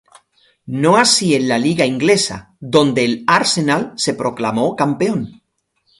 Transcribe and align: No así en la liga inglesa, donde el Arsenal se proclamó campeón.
No 0.81 0.97
así 0.97 1.35
en 1.35 1.47
la 1.47 1.59
liga 1.59 1.85
inglesa, 1.85 2.55
donde 2.59 3.05
el 3.05 3.23
Arsenal 3.27 3.93
se 3.97 4.15
proclamó 4.15 4.75
campeón. 4.75 5.43